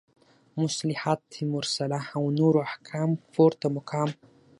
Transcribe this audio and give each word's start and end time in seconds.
مصلحت 0.61 1.23
مرسله 1.53 1.99
او 2.15 2.23
نورو 2.39 2.59
احکامو 2.69 3.21
پورته 3.33 3.67
مقام 3.75 4.09